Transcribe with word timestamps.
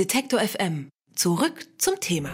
Detektor 0.00 0.40
FM. 0.40 0.88
Zurück 1.14 1.66
zum 1.76 2.00
Thema. 2.00 2.30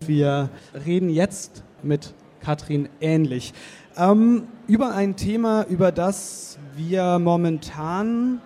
Wir 0.00 0.48
reden 0.86 1.10
jetzt 1.10 1.64
mit 1.82 2.14
Katrin 2.40 2.88
Ähnlich 3.02 3.52
ähm, 3.98 4.48
über 4.66 4.94
ein 4.94 5.16
Thema, 5.16 5.66
über 5.68 5.92
das 5.92 6.58
wir 6.76 7.18
momentan 7.18 8.40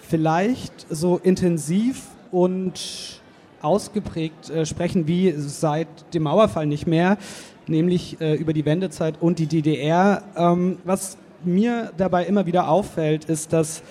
vielleicht 0.00 0.86
so 0.88 1.18
intensiv 1.18 2.06
und 2.30 3.20
ausgeprägt 3.60 4.48
äh, 4.48 4.64
sprechen 4.64 5.06
wie 5.06 5.34
seit 5.36 6.14
dem 6.14 6.22
Mauerfall 6.22 6.64
nicht 6.64 6.86
mehr, 6.86 7.18
nämlich 7.66 8.18
äh, 8.22 8.32
über 8.32 8.54
die 8.54 8.64
Wendezeit 8.64 9.20
und 9.20 9.38
die 9.38 9.46
DDR. 9.46 10.22
Ähm, 10.34 10.78
was 10.84 11.18
mir 11.44 11.92
dabei 11.98 12.24
immer 12.24 12.46
wieder 12.46 12.70
auffällt, 12.70 13.26
ist, 13.26 13.52
dass 13.52 13.82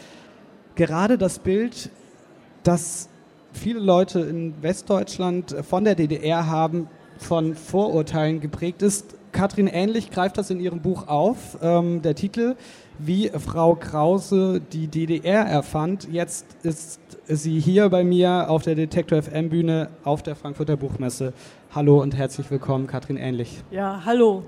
gerade 0.74 1.20
das 1.20 1.38
Bild, 1.38 1.92
das 2.68 3.08
viele 3.54 3.80
Leute 3.80 4.20
in 4.20 4.62
Westdeutschland 4.62 5.56
von 5.68 5.86
der 5.86 5.96
DDR 5.96 6.48
haben, 6.48 6.90
von 7.18 7.56
Vorurteilen 7.56 8.42
geprägt 8.42 8.82
ist. 8.82 9.16
Katrin 9.32 9.68
Ähnlich 9.68 10.12
greift 10.12 10.38
das 10.38 10.50
in 10.50 10.60
ihrem 10.60 10.82
Buch 10.82 11.08
auf. 11.08 11.58
Ähm, 11.62 12.02
der 12.02 12.16
Titel, 12.16 12.56
wie 13.00 13.30
Frau 13.30 13.76
Krause 13.76 14.60
die 14.74 14.88
DDR 14.88 15.44
erfand. 15.44 16.10
Jetzt 16.12 16.46
ist 16.64 17.00
sie 17.28 17.60
hier 17.60 17.90
bei 17.90 18.04
mir 18.04 18.50
auf 18.50 18.64
der 18.64 18.76
Detektor 18.76 19.22
FM 19.22 19.50
Bühne 19.50 19.90
auf 20.04 20.22
der 20.22 20.36
Frankfurter 20.36 20.76
Buchmesse. 20.76 21.34
Hallo 21.74 22.02
und 22.02 22.18
herzlich 22.18 22.52
willkommen, 22.52 22.88
Katrin 22.88 23.18
Ähnlich. 23.18 23.62
Ja, 23.72 24.02
hallo. 24.04 24.44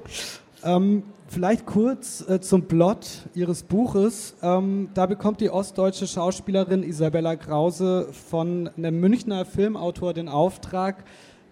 Ähm, 0.63 1.03
vielleicht 1.27 1.65
kurz 1.65 2.27
äh, 2.27 2.41
zum 2.41 2.63
Plot 2.63 3.29
Ihres 3.33 3.63
Buches. 3.63 4.35
Ähm, 4.41 4.89
da 4.93 5.05
bekommt 5.05 5.39
die 5.41 5.49
ostdeutsche 5.49 6.05
Schauspielerin 6.05 6.83
Isabella 6.83 7.35
Krause 7.35 8.09
von 8.11 8.69
einem 8.75 8.99
Münchner 8.99 9.45
Filmautor 9.45 10.13
den 10.13 10.27
Auftrag, 10.27 11.05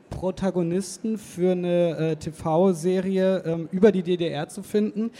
Protagonisten 0.10 1.18
für 1.18 1.52
eine 1.52 1.98
äh, 1.98 2.16
TV-Serie 2.18 3.44
ähm, 3.46 3.70
über 3.72 3.92
die 3.92 4.04
DDR 4.04 4.50
zu 4.50 4.64
finden. 4.64 5.12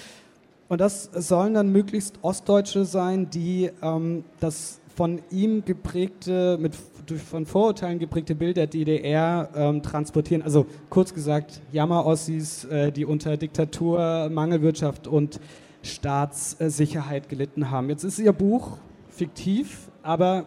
Und 0.68 0.82
das 0.82 1.10
sollen 1.14 1.54
dann 1.54 1.72
möglichst 1.72 2.20
Ostdeutsche 2.24 2.84
sein, 2.84 3.30
die 3.30 3.72
ähm, 3.82 4.26
das 4.40 4.82
von 4.98 5.22
ihm 5.30 5.64
geprägte, 5.64 6.58
mit 6.60 6.74
durch 7.06 7.22
von 7.22 7.46
Vorurteilen 7.46 8.00
geprägte 8.00 8.34
Bild 8.34 8.58
der 8.58 8.66
DDR 8.66 9.48
ähm, 9.56 9.84
transportieren. 9.84 10.42
Also 10.42 10.66
kurz 10.90 11.14
gesagt, 11.14 11.62
Jammer-Ossis, 11.72 12.66
äh, 12.66 12.92
die 12.92 13.06
unter 13.06 13.38
Diktatur, 13.38 14.28
Mangelwirtschaft 14.30 15.08
und 15.08 15.40
Staatssicherheit 15.84 17.30
gelitten 17.30 17.70
haben. 17.70 17.90
Jetzt 17.90 18.04
ist 18.04 18.18
ihr 18.18 18.34
Buch 18.34 18.80
fiktiv, 19.10 19.88
aber 20.02 20.46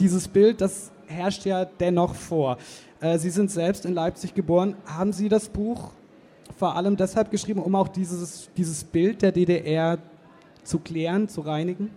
dieses 0.00 0.26
Bild, 0.26 0.60
das 0.60 0.90
herrscht 1.06 1.46
ja 1.46 1.64
dennoch 1.64 2.16
vor. 2.16 2.58
Äh, 3.00 3.18
Sie 3.18 3.30
sind 3.30 3.52
selbst 3.52 3.86
in 3.86 3.94
Leipzig 3.94 4.34
geboren. 4.34 4.74
Haben 4.86 5.12
Sie 5.12 5.28
das 5.28 5.48
Buch 5.48 5.92
vor 6.58 6.74
allem 6.74 6.96
deshalb 6.96 7.30
geschrieben, 7.30 7.62
um 7.62 7.76
auch 7.76 7.88
dieses, 7.88 8.50
dieses 8.56 8.82
Bild 8.82 9.22
der 9.22 9.30
DDR 9.30 9.98
zu 10.64 10.80
klären, 10.80 11.28
zu 11.28 11.42
reinigen? 11.42 11.90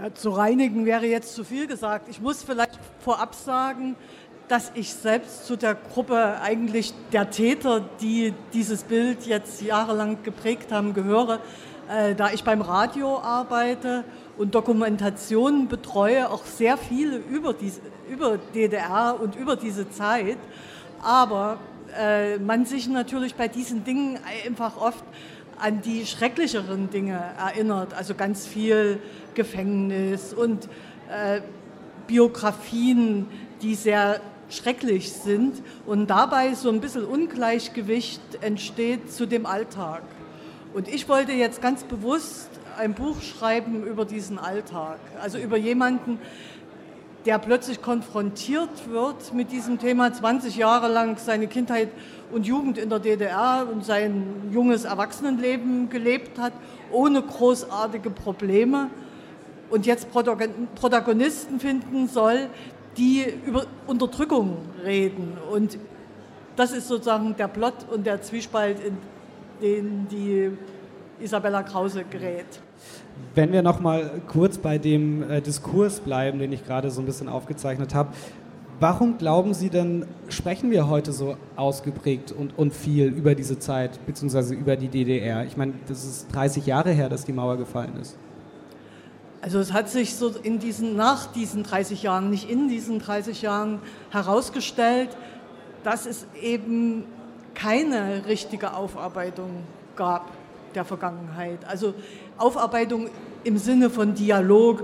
Ja, 0.00 0.14
zu 0.14 0.30
reinigen 0.30 0.86
wäre 0.86 1.04
jetzt 1.04 1.34
zu 1.34 1.44
viel 1.44 1.66
gesagt. 1.66 2.08
Ich 2.08 2.22
muss 2.22 2.42
vielleicht 2.42 2.78
vorab 3.00 3.34
sagen, 3.34 3.96
dass 4.48 4.72
ich 4.74 4.94
selbst 4.94 5.44
zu 5.44 5.56
der 5.56 5.74
Gruppe 5.74 6.40
eigentlich 6.40 6.94
der 7.12 7.28
Täter, 7.28 7.82
die 8.00 8.32
dieses 8.54 8.84
Bild 8.84 9.26
jetzt 9.26 9.60
jahrelang 9.60 10.22
geprägt 10.22 10.72
haben, 10.72 10.94
gehöre, 10.94 11.40
äh, 11.90 12.14
da 12.14 12.30
ich 12.32 12.44
beim 12.44 12.62
Radio 12.62 13.18
arbeite 13.18 14.04
und 14.38 14.54
Dokumentationen 14.54 15.68
betreue, 15.68 16.30
auch 16.30 16.46
sehr 16.46 16.78
viele 16.78 17.18
über, 17.18 17.52
diese, 17.52 17.82
über 18.08 18.38
DDR 18.38 19.18
und 19.20 19.36
über 19.36 19.54
diese 19.54 19.90
Zeit. 19.90 20.38
Aber 21.02 21.58
äh, 21.98 22.38
man 22.38 22.64
sich 22.64 22.88
natürlich 22.88 23.34
bei 23.34 23.48
diesen 23.48 23.84
Dingen 23.84 24.18
einfach 24.46 24.80
oft 24.80 25.04
an 25.60 25.82
die 25.82 26.06
schrecklicheren 26.06 26.90
Dinge 26.90 27.20
erinnert. 27.38 27.94
Also 27.94 28.14
ganz 28.14 28.46
viel 28.46 28.98
Gefängnis 29.34 30.32
und 30.32 30.68
äh, 31.10 31.40
Biografien, 32.06 33.28
die 33.62 33.74
sehr 33.74 34.20
schrecklich 34.48 35.12
sind 35.12 35.62
und 35.86 36.08
dabei 36.08 36.54
so 36.54 36.70
ein 36.70 36.80
bisschen 36.80 37.04
Ungleichgewicht 37.04 38.20
entsteht 38.40 39.12
zu 39.12 39.26
dem 39.26 39.46
Alltag. 39.46 40.02
Und 40.74 40.88
ich 40.88 41.08
wollte 41.08 41.32
jetzt 41.32 41.62
ganz 41.62 41.84
bewusst 41.84 42.48
ein 42.78 42.94
Buch 42.94 43.20
schreiben 43.22 43.84
über 43.84 44.04
diesen 44.04 44.38
Alltag, 44.38 44.98
also 45.20 45.38
über 45.38 45.56
jemanden, 45.56 46.18
der 47.26 47.38
plötzlich 47.38 47.82
konfrontiert 47.82 48.88
wird 48.88 49.34
mit 49.34 49.52
diesem 49.52 49.78
Thema, 49.78 50.12
20 50.12 50.56
Jahre 50.56 50.88
lang 50.88 51.18
seine 51.18 51.46
Kindheit 51.46 51.88
und 52.32 52.46
Jugend 52.46 52.78
in 52.78 52.88
der 52.88 52.98
DDR 52.98 53.66
und 53.70 53.84
sein 53.84 54.50
junges 54.52 54.84
Erwachsenenleben 54.84 55.90
gelebt 55.90 56.38
hat, 56.38 56.52
ohne 56.90 57.22
großartige 57.22 58.10
Probleme 58.10 58.88
und 59.70 59.86
jetzt 59.86 60.08
Protagonisten 60.10 61.60
finden 61.60 62.08
soll, 62.08 62.48
die 62.96 63.24
über 63.46 63.66
Unterdrückung 63.86 64.56
reden. 64.84 65.36
Und 65.50 65.78
das 66.56 66.72
ist 66.72 66.88
sozusagen 66.88 67.36
der 67.36 67.48
Plot 67.48 67.86
und 67.90 68.06
der 68.06 68.22
Zwiespalt, 68.22 68.78
in 68.84 68.98
den 69.60 70.08
die 70.08 70.50
Isabella 71.20 71.62
Krause 71.62 72.04
gerät. 72.04 72.60
Wenn 73.34 73.52
wir 73.52 73.62
noch 73.62 73.80
mal 73.80 74.20
kurz 74.28 74.58
bei 74.58 74.78
dem 74.78 75.28
äh, 75.30 75.40
Diskurs 75.40 76.00
bleiben, 76.00 76.38
den 76.38 76.52
ich 76.52 76.64
gerade 76.64 76.90
so 76.90 77.00
ein 77.00 77.06
bisschen 77.06 77.28
aufgezeichnet 77.28 77.94
habe, 77.94 78.10
warum 78.80 79.18
glauben 79.18 79.54
Sie 79.54 79.70
denn, 79.70 80.06
sprechen 80.28 80.70
wir 80.70 80.88
heute 80.88 81.12
so 81.12 81.36
ausgeprägt 81.56 82.32
und, 82.32 82.58
und 82.58 82.74
viel 82.74 83.06
über 83.06 83.34
diese 83.34 83.58
Zeit, 83.58 84.04
beziehungsweise 84.06 84.54
über 84.54 84.76
die 84.76 84.88
DDR? 84.88 85.44
Ich 85.44 85.56
meine, 85.56 85.74
das 85.86 86.04
ist 86.04 86.34
30 86.34 86.66
Jahre 86.66 86.90
her, 86.90 87.08
dass 87.08 87.24
die 87.24 87.32
Mauer 87.32 87.56
gefallen 87.56 87.96
ist. 88.00 88.16
Also 89.42 89.58
es 89.58 89.72
hat 89.72 89.88
sich 89.88 90.16
so 90.16 90.28
in 90.42 90.58
diesen, 90.58 90.96
nach 90.96 91.26
diesen 91.26 91.62
30 91.62 92.02
Jahren, 92.02 92.30
nicht 92.30 92.50
in 92.50 92.68
diesen 92.68 92.98
30 92.98 93.40
Jahren 93.42 93.78
herausgestellt, 94.10 95.10
dass 95.82 96.04
es 96.04 96.26
eben 96.42 97.04
keine 97.54 98.26
richtige 98.26 98.74
Aufarbeitung 98.74 99.50
gab 99.96 100.30
der 100.74 100.84
Vergangenheit. 100.84 101.58
Also 101.66 101.94
Aufarbeitung 102.38 103.08
im 103.44 103.58
Sinne 103.58 103.90
von 103.90 104.14
Dialog, 104.14 104.82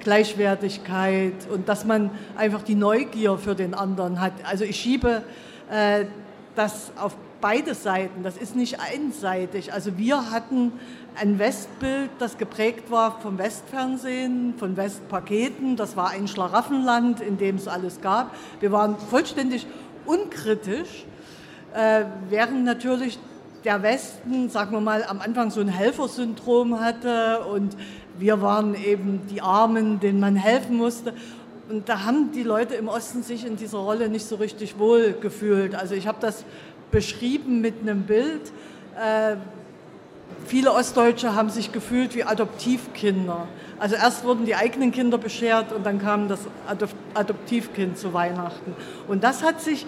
Gleichwertigkeit 0.00 1.48
und 1.50 1.68
dass 1.68 1.84
man 1.84 2.10
einfach 2.36 2.62
die 2.62 2.74
Neugier 2.74 3.38
für 3.38 3.54
den 3.54 3.74
anderen 3.74 4.20
hat. 4.20 4.32
Also 4.44 4.64
ich 4.64 4.76
schiebe 4.76 5.22
äh, 5.70 6.04
das 6.54 6.92
auf 6.96 7.16
beide 7.40 7.74
Seiten, 7.74 8.22
das 8.22 8.36
ist 8.36 8.56
nicht 8.56 8.78
einseitig. 8.80 9.72
Also 9.72 9.98
wir 9.98 10.30
hatten 10.30 10.72
ein 11.16 11.38
Westbild, 11.38 12.10
das 12.18 12.38
geprägt 12.38 12.90
war 12.90 13.20
vom 13.20 13.38
Westfernsehen, 13.38 14.54
von 14.56 14.76
Westpaketen. 14.76 15.76
Das 15.76 15.96
war 15.96 16.10
ein 16.10 16.26
Schlaraffenland, 16.26 17.20
in 17.20 17.36
dem 17.36 17.56
es 17.56 17.68
alles 17.68 18.00
gab. 18.00 18.34
Wir 18.60 18.72
waren 18.72 18.96
vollständig 18.98 19.66
unkritisch, 20.06 21.04
äh, 21.74 22.04
während 22.30 22.64
natürlich 22.64 23.18
der 23.64 23.82
Westen, 23.82 24.50
sagen 24.50 24.72
wir 24.72 24.80
mal, 24.80 25.04
am 25.04 25.20
Anfang 25.20 25.50
so 25.50 25.60
ein 25.60 25.68
Helfersyndrom 25.68 26.80
hatte 26.80 27.40
und 27.46 27.76
wir 28.18 28.42
waren 28.42 28.74
eben 28.74 29.22
die 29.30 29.40
Armen, 29.40 30.00
denen 30.00 30.20
man 30.20 30.36
helfen 30.36 30.76
musste. 30.76 31.14
Und 31.70 31.88
da 31.88 32.04
haben 32.04 32.30
die 32.32 32.42
Leute 32.42 32.74
im 32.74 32.88
Osten 32.88 33.22
sich 33.22 33.46
in 33.46 33.56
dieser 33.56 33.78
Rolle 33.78 34.10
nicht 34.10 34.26
so 34.26 34.36
richtig 34.36 34.78
wohl 34.78 35.14
gefühlt. 35.14 35.74
Also 35.74 35.94
ich 35.94 36.06
habe 36.06 36.18
das 36.20 36.44
beschrieben 36.90 37.62
mit 37.62 37.80
einem 37.80 38.02
Bild. 38.02 38.52
Äh, 39.00 39.36
viele 40.46 40.72
Ostdeutsche 40.72 41.34
haben 41.34 41.48
sich 41.48 41.72
gefühlt 41.72 42.14
wie 42.14 42.24
Adoptivkinder. 42.24 43.48
Also 43.78 43.96
erst 43.96 44.24
wurden 44.24 44.44
die 44.44 44.54
eigenen 44.54 44.92
Kinder 44.92 45.16
beschert 45.16 45.72
und 45.72 45.86
dann 45.86 46.00
kam 46.00 46.28
das 46.28 46.40
Adoptivkind 47.14 47.96
zu 47.96 48.12
Weihnachten. 48.12 48.76
Und 49.08 49.24
das 49.24 49.42
hat 49.42 49.62
sich 49.62 49.86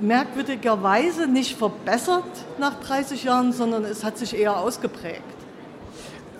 merkwürdigerweise 0.00 1.26
nicht 1.26 1.56
verbessert 1.56 2.24
nach 2.58 2.80
30 2.80 3.24
Jahren, 3.24 3.52
sondern 3.52 3.84
es 3.84 4.04
hat 4.04 4.18
sich 4.18 4.36
eher 4.36 4.58
ausgeprägt. 4.58 5.22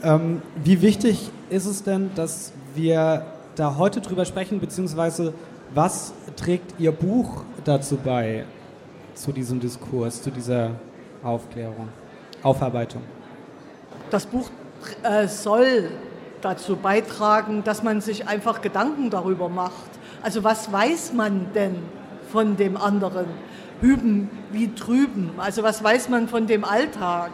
Ähm, 0.03 0.43
wie 0.63 0.83
wichtig 0.83 1.31
ist 1.49 1.67
es 1.67 1.83
denn, 1.83 2.11
dass 2.15 2.53
wir 2.75 3.27
da 3.55 3.77
heute 3.77 4.01
drüber 4.01 4.25
sprechen, 4.25 4.61
beziehungsweise 4.61 5.33
was 5.75 6.13
trägt 6.37 6.79
Ihr 6.79 6.93
Buch 6.93 7.43
dazu 7.65 7.97
bei, 7.97 8.45
zu 9.15 9.33
diesem 9.33 9.61
Diskurs, 9.61 10.23
zu 10.23 10.31
dieser 10.31 10.73
Aufklärung, 11.23 11.89
Aufarbeitung? 12.43 13.03
Das 14.11 14.27
Buch 14.27 14.51
äh, 15.03 15.27
soll 15.27 15.91
dazu 16.43 16.77
beitragen, 16.77 17.65
dass 17.65 17.83
man 17.83 18.01
sich 18.01 18.29
einfach 18.29 18.61
Gedanken 18.61 19.11
darüber 19.11 19.49
macht. 19.49 19.91
Also 20.23 20.45
was 20.45 20.71
weiß 20.71 21.13
man 21.15 21.47
denn 21.55 21.77
von 22.31 22.57
dem 22.57 22.77
anderen? 22.77 23.27
Hüben 23.81 24.31
wie 24.53 24.71
drüben. 24.75 25.31
Also 25.37 25.63
was 25.63 25.83
weiß 25.83 26.09
man 26.09 26.29
von 26.29 26.47
dem 26.47 26.65
Alltag? 26.65 27.31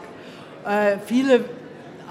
Äh, 0.66 0.98
viele 1.06 1.44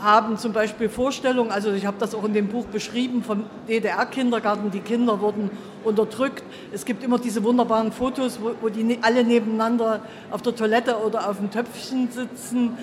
haben 0.01 0.37
zum 0.37 0.51
Beispiel 0.51 0.89
Vorstellungen, 0.89 1.51
also 1.51 1.71
ich 1.71 1.85
habe 1.85 1.97
das 1.99 2.15
auch 2.15 2.23
in 2.23 2.33
dem 2.33 2.47
Buch 2.47 2.65
beschrieben, 2.65 3.23
vom 3.23 3.43
DDR-Kindergarten, 3.67 4.71
die 4.71 4.79
Kinder 4.79 5.21
wurden 5.21 5.51
unterdrückt. 5.83 6.43
Es 6.71 6.85
gibt 6.85 7.03
immer 7.03 7.19
diese 7.19 7.43
wunderbaren 7.43 7.91
Fotos, 7.91 8.39
wo, 8.41 8.51
wo 8.61 8.69
die 8.69 8.83
ne, 8.83 8.97
alle 9.01 9.23
nebeneinander 9.23 10.01
auf 10.31 10.41
der 10.41 10.55
Toilette 10.55 10.97
oder 10.97 11.29
auf 11.29 11.37
dem 11.37 11.51
Töpfchen 11.51 12.09
sitzen. 12.11 12.77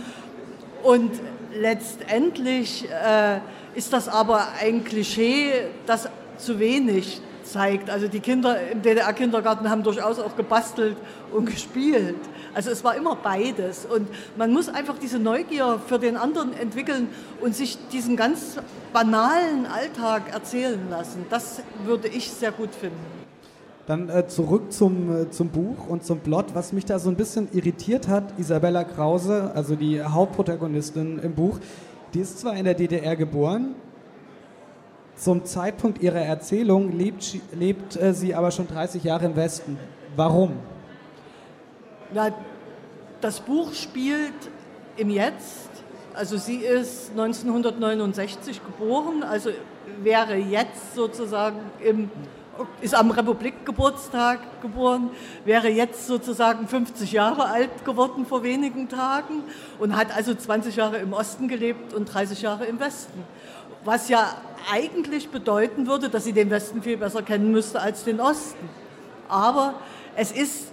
Und 0.83 1.11
letztendlich 1.55 2.89
äh, 2.89 3.41
ist 3.75 3.93
das 3.93 4.09
aber 4.09 4.49
ein 4.61 4.85
Klischee, 4.85 5.53
das 5.87 6.09
zu 6.37 6.61
wenig 6.61 7.21
zeigt. 7.51 7.91
Also 7.91 8.09
die 8.09 8.21
Kinder 8.21 8.57
im 8.71 8.83
DDR-Kindergarten 8.83 9.69
haben 9.69 9.83
durchaus 9.83 10.19
auch 10.19 10.37
gebastelt 10.37 10.97
und 11.33 11.47
gespielt. 11.47 12.17
Also 12.55 12.71
es 12.71 12.85
war 12.85 12.97
immer 12.97 13.17
beides. 13.17 13.87
Und 13.87 14.09
man 14.37 14.53
muss 14.53 14.69
einfach 14.69 14.99
diese 14.99 15.19
Neugier 15.19 15.81
für 15.87 15.99
den 15.99 16.17
anderen 16.17 16.53
entwickeln 16.53 17.09
und 17.41 17.55
sich 17.55 17.79
diesen 17.89 18.17
ganz 18.17 18.57
banalen 18.93 19.67
Alltag 19.67 20.33
erzählen 20.33 20.81
lassen. 20.91 21.25
Das 21.31 21.63
würde 21.85 22.09
ich 22.09 22.31
sehr 22.31 22.53
gut 22.53 22.75
finden. 22.75 23.19
Dann 23.87 24.11
äh, 24.11 24.27
zurück 24.27 24.71
zum, 24.71 25.23
äh, 25.23 25.31
zum 25.31 25.49
Buch 25.49 25.89
und 25.89 26.05
zum 26.05 26.21
Plot. 26.21 26.55
Was 26.55 26.75
mich 26.75 26.85
da 26.85 26.99
so 26.99 27.09
ein 27.09 27.17
bisschen 27.17 27.49
irritiert 27.53 28.07
hat, 28.07 28.39
Isabella 28.39 28.85
Krause, 28.85 29.51
also 29.55 29.77
die 29.77 30.03
Hauptprotagonistin 30.03 31.19
im 31.21 31.35
Buch, 31.35 31.59
die 32.13 32.21
ist 32.21 32.39
zwar 32.39 32.55
in 32.55 32.65
der 32.65 32.75
DDR 32.75 33.17
geboren, 33.17 33.75
zum 35.19 35.45
Zeitpunkt 35.45 36.01
ihrer 36.01 36.21
Erzählung 36.21 36.97
lebt, 36.97 37.37
lebt 37.53 37.97
äh, 37.97 38.15
sie 38.15 38.35
aber 38.35 38.51
schon 38.51 38.69
30 38.69 39.03
Jahre 39.05 39.27
im 39.27 39.37
Westen. 39.37 39.79
Warum? 40.17 40.53
Na, 42.15 42.31
das 43.21 43.41
Buch 43.41 43.75
spielt 43.75 44.33
im 44.97 45.11
Jetzt. 45.11 45.69
Also 46.15 46.37
sie 46.37 46.57
ist 46.57 47.11
1969 47.11 48.61
geboren, 48.65 49.23
also 49.23 49.51
wäre 50.03 50.37
jetzt 50.37 50.95
sozusagen 50.95 51.59
im 51.85 52.11
ist 52.81 52.95
am 52.95 53.13
Republikgeburtstag 53.13 54.61
geboren, 54.63 55.11
wäre 55.45 55.69
jetzt 55.69 56.09
sozusagen 56.09 56.67
50 56.67 57.13
Jahre 57.13 57.47
alt 57.47 57.85
geworden 57.85 58.27
vor 58.27 58.43
wenigen 58.43 58.89
Tagen 58.89 59.45
und 59.79 59.97
hat 59.97 60.17
also 60.17 60.35
20 60.35 60.75
Jahre 60.75 60.99
im 60.99 61.13
Osten 61.13 61.47
gelebt 61.47 61.95
und 61.95 62.07
30 62.07 62.43
Jahre 62.43 62.67
im 62.67 62.81
Westen. 62.81 63.23
Was 63.89 64.11
ja 64.11 64.35
eigentlich 64.71 65.31
bedeuten 65.31 65.87
würde, 65.87 66.11
dass 66.11 66.25
sie 66.25 66.35
den 66.35 66.51
Westen 66.51 66.83
viel 66.83 66.99
besser 66.99 67.23
kennen 67.23 67.53
müsste 67.53 67.81
als 67.81 68.05
den 68.05 68.21
Osten. 68.21 68.69
Aber 69.31 69.77
es 70.15 70.31
ist 70.31 70.73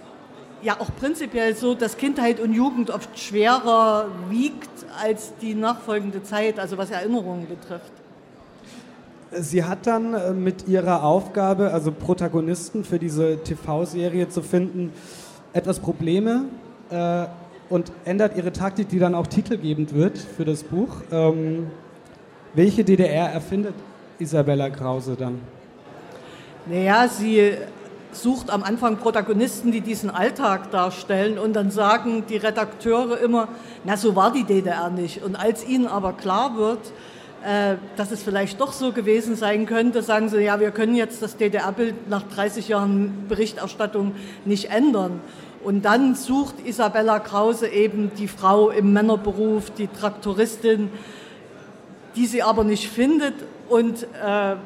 ja 0.60 0.78
auch 0.78 0.90
prinzipiell 1.00 1.56
so, 1.56 1.74
dass 1.74 1.96
Kindheit 1.96 2.40
und 2.40 2.52
Jugend 2.52 2.90
oft 2.90 3.18
schwerer 3.18 4.08
wiegt 4.28 4.68
als 5.02 5.32
die 5.40 5.54
nachfolgende 5.54 6.24
Zeit, 6.24 6.58
also 6.58 6.76
was 6.76 6.90
Erinnerungen 6.90 7.48
betrifft. 7.48 7.90
Sie 9.32 9.64
hat 9.64 9.86
dann 9.86 10.12
äh, 10.12 10.32
mit 10.34 10.68
ihrer 10.68 11.02
Aufgabe, 11.02 11.72
also 11.72 11.92
Protagonisten 11.92 12.84
für 12.84 12.98
diese 12.98 13.42
TV-Serie 13.42 14.28
zu 14.28 14.42
finden, 14.42 14.92
etwas 15.54 15.80
Probleme 15.80 16.44
äh, 16.90 17.24
und 17.70 17.92
ändert 18.04 18.36
ihre 18.36 18.52
Taktik, 18.52 18.90
die 18.90 18.98
dann 18.98 19.14
auch 19.14 19.26
titelgebend 19.26 19.94
wird 19.94 20.18
für 20.18 20.44
das 20.44 20.64
Buch. 20.64 20.96
Ähm, 21.10 21.70
welche 22.56 22.84
DDR 22.84 23.30
erfindet 23.30 23.74
Isabella 24.18 24.70
Krause 24.70 25.14
dann? 25.14 25.40
Naja, 26.64 27.06
sie 27.06 27.52
sucht 28.12 28.50
am 28.50 28.62
Anfang 28.62 28.96
Protagonisten, 28.96 29.72
die 29.72 29.82
diesen 29.82 30.08
Alltag 30.08 30.70
darstellen 30.70 31.38
und 31.38 31.52
dann 31.54 31.70
sagen 31.70 32.24
die 32.28 32.38
Redakteure 32.38 33.20
immer, 33.20 33.48
na 33.84 33.96
so 33.98 34.16
war 34.16 34.32
die 34.32 34.44
DDR 34.44 34.88
nicht. 34.88 35.22
Und 35.22 35.36
als 35.36 35.68
ihnen 35.68 35.86
aber 35.86 36.14
klar 36.14 36.56
wird, 36.56 36.80
äh, 37.44 37.76
dass 37.96 38.10
es 38.10 38.22
vielleicht 38.22 38.58
doch 38.58 38.72
so 38.72 38.92
gewesen 38.92 39.36
sein 39.36 39.66
könnte, 39.66 40.02
sagen 40.02 40.30
sie, 40.30 40.40
ja, 40.40 40.58
wir 40.58 40.70
können 40.70 40.96
jetzt 40.96 41.20
das 41.20 41.36
DDR-Bild 41.36 42.08
nach 42.08 42.22
30 42.22 42.68
Jahren 42.68 43.26
Berichterstattung 43.28 44.14
nicht 44.46 44.70
ändern. 44.70 45.20
Und 45.62 45.84
dann 45.84 46.14
sucht 46.14 46.54
Isabella 46.64 47.18
Krause 47.18 47.68
eben 47.68 48.12
die 48.16 48.28
Frau 48.28 48.70
im 48.70 48.94
Männerberuf, 48.94 49.70
die 49.70 49.88
Traktoristin, 49.88 50.90
die 52.16 52.26
sie 52.26 52.42
aber 52.42 52.64
nicht 52.64 52.88
findet 52.88 53.34
und 53.68 54.02
äh, 54.02 54.56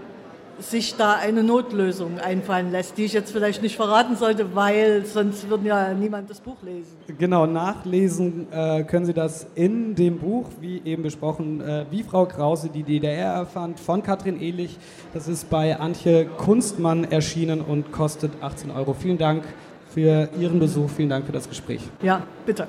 sich 0.61 0.97
da 0.97 1.14
eine 1.14 1.43
Notlösung 1.43 2.19
einfallen 2.19 2.70
lässt, 2.70 2.99
die 2.99 3.05
ich 3.05 3.12
jetzt 3.12 3.32
vielleicht 3.32 3.62
nicht 3.62 3.76
verraten 3.76 4.17
sollte, 4.17 4.55
weil 4.55 5.05
sonst 5.06 5.49
würde 5.49 5.69
ja 5.69 5.94
niemand 5.94 6.31
das 6.31 6.41
Buch 6.41 6.56
lesen. 6.62 6.97
Genau, 7.19 7.47
nachlesen 7.47 8.47
äh, 8.52 8.85
können 8.85 9.06
Sie 9.06 9.14
das 9.14 9.47
in 9.55 9.94
dem 9.94 10.19
Buch, 10.19 10.47
wie 10.61 10.82
eben 10.85 11.02
besprochen, 11.02 11.61
äh, 11.61 11.87
wie 11.91 12.02
Frau 12.02 12.26
Krause 12.26 12.69
die 12.69 12.82
DDR 12.82 13.32
erfand, 13.32 13.81
von 13.81 14.02
Katrin 14.02 14.41
Ehlich. 14.41 14.79
Das 15.14 15.29
ist 15.29 15.49
bei 15.50 15.79
Antje 15.79 16.26
Kunstmann 16.26 17.05
erschienen 17.05 17.61
und 17.61 17.93
kostet 17.93 18.32
18 18.41 18.70
Euro. 18.70 18.94
Vielen 18.94 19.19
Dank 19.19 19.44
für 19.88 20.29
Ihren 20.38 20.61
Besuch, 20.61 20.91
vielen 20.91 21.08
Dank 21.08 21.26
für 21.26 21.32
das 21.32 21.49
Gespräch. 21.49 21.82
Ja, 22.02 22.23
bitte. 22.47 22.69